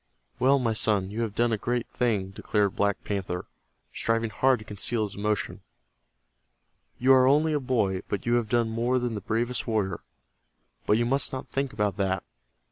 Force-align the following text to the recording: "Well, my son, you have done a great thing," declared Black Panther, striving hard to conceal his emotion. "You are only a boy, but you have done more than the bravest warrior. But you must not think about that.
"Well, 0.39 0.57
my 0.57 0.73
son, 0.73 1.11
you 1.11 1.21
have 1.21 1.35
done 1.35 1.51
a 1.53 1.59
great 1.59 1.85
thing," 1.89 2.31
declared 2.31 2.75
Black 2.75 3.03
Panther, 3.03 3.45
striving 3.93 4.31
hard 4.31 4.57
to 4.57 4.65
conceal 4.65 5.03
his 5.03 5.13
emotion. 5.13 5.61
"You 6.97 7.13
are 7.13 7.27
only 7.27 7.53
a 7.53 7.59
boy, 7.59 8.01
but 8.09 8.25
you 8.25 8.33
have 8.33 8.49
done 8.49 8.67
more 8.69 8.97
than 8.97 9.13
the 9.13 9.21
bravest 9.21 9.67
warrior. 9.67 9.99
But 10.87 10.97
you 10.97 11.05
must 11.05 11.31
not 11.31 11.49
think 11.49 11.71
about 11.71 11.97
that. 11.97 12.23